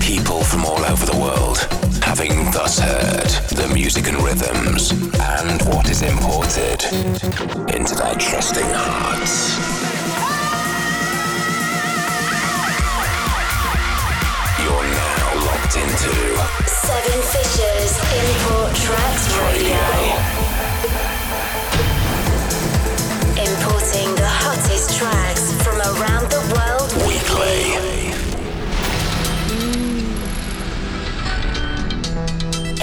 [0.00, 1.58] People from all over the world,
[2.02, 6.82] having thus heard the music and rhythms and what is imported
[7.74, 9.56] into their trusting hearts.
[14.62, 16.14] You're now locked into
[16.68, 19.78] Seven Fishes Import Tracks Radio.
[19.78, 20.51] Importing
[24.54, 27.72] hottest tracks from around the world weekly.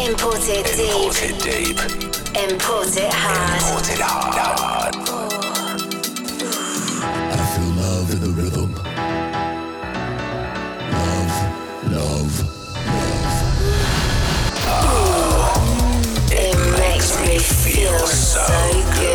[0.03, 0.89] Imported deep.
[0.89, 1.79] Imported deep.
[2.35, 3.61] Imported hard.
[3.61, 4.95] Imported hard.
[7.31, 8.69] I feel love in the rhythm.
[10.95, 11.35] Love,
[11.91, 12.33] love,
[14.65, 14.93] love.
[16.31, 18.45] It makes me feel so
[18.95, 19.08] good.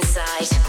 [0.00, 0.59] Party,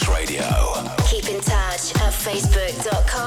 [0.00, 0.42] Radio.
[1.06, 3.21] Keep in touch at facebook.com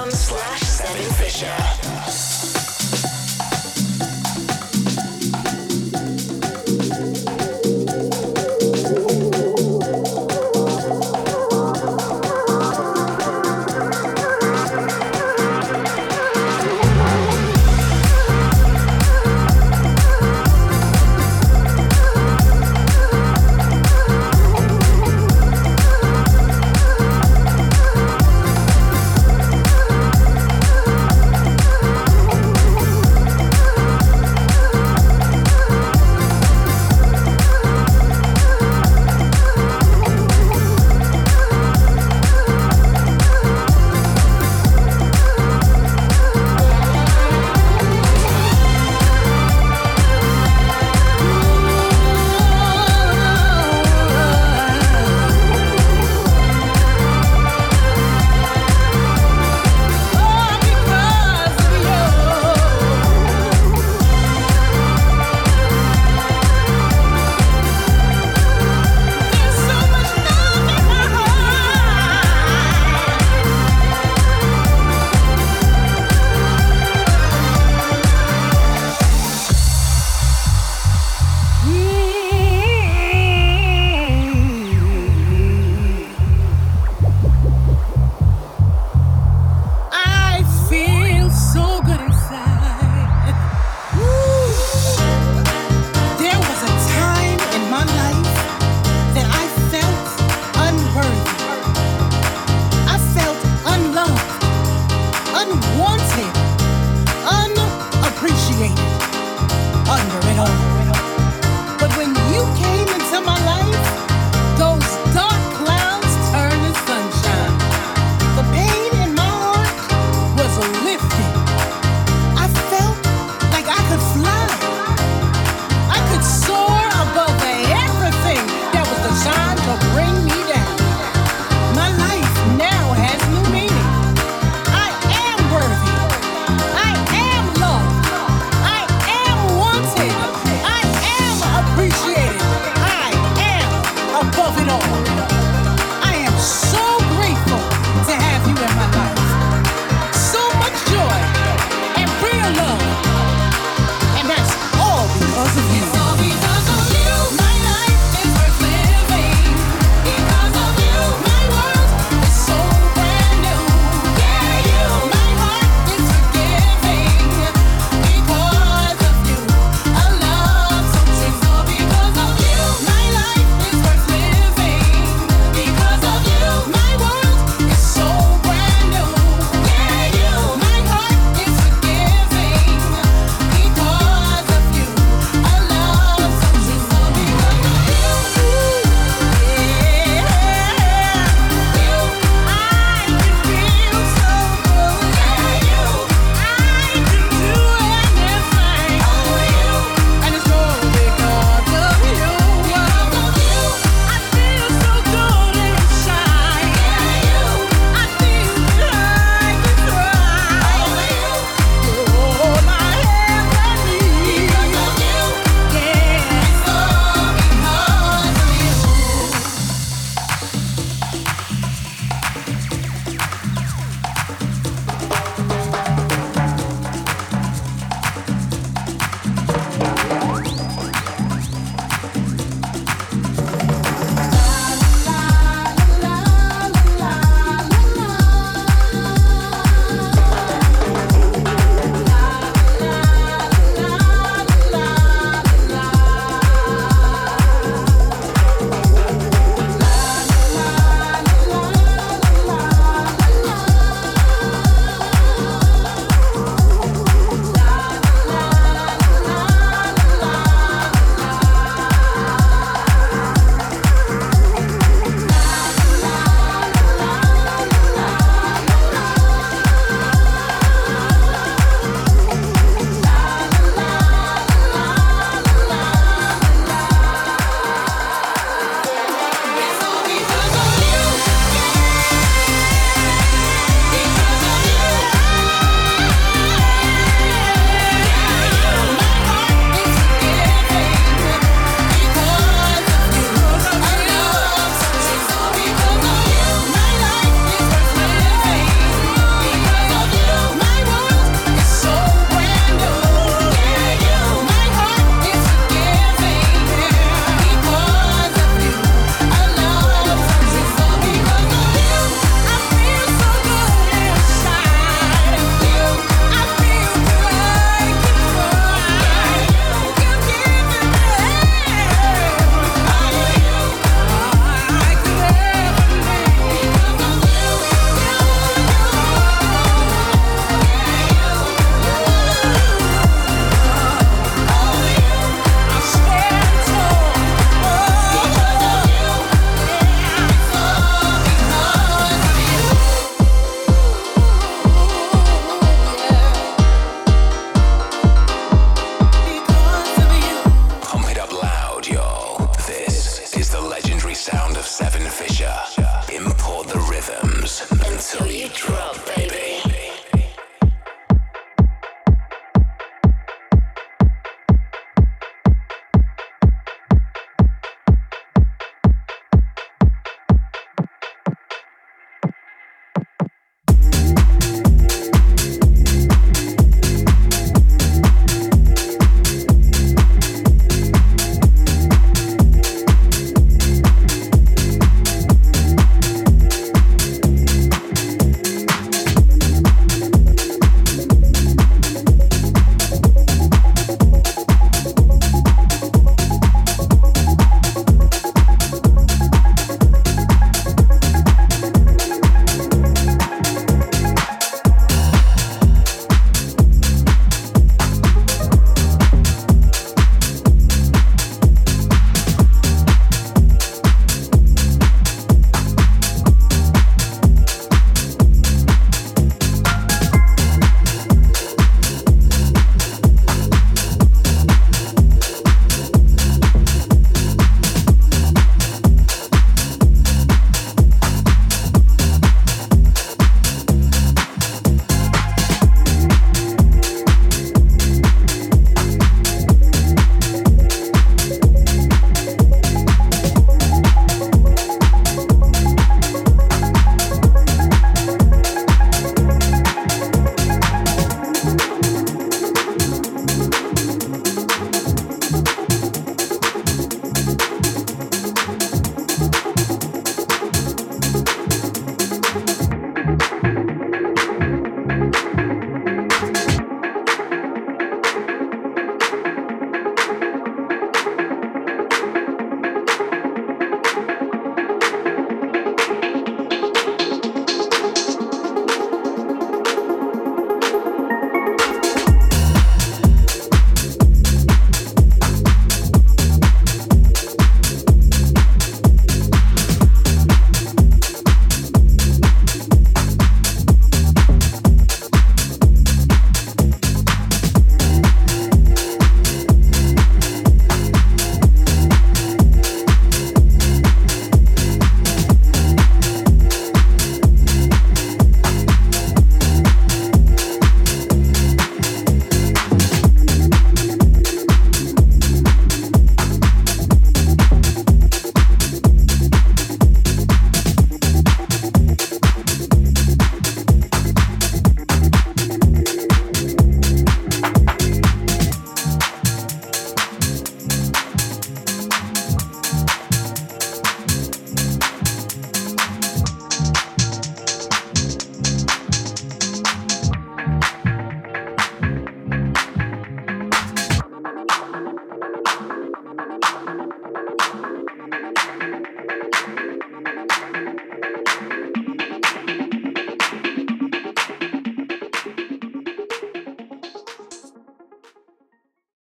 [108.74, 110.65] under it all.